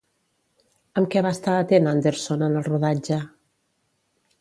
[1.01, 3.25] Amb què va estar atent Anderson en el rodatge?